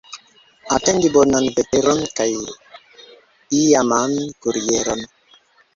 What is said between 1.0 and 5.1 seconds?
bonan veteron kaj laman kurieron.